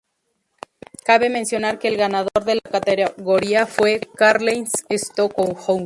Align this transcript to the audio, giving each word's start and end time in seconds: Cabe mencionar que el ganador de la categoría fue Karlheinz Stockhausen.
Cabe 1.03 1.29
mencionar 1.29 1.77
que 1.77 1.87
el 1.87 1.95
ganador 1.95 2.43
de 2.43 2.55
la 2.55 2.61
categoría 2.71 3.67
fue 3.67 4.01
Karlheinz 4.17 4.71
Stockhausen. 4.91 5.79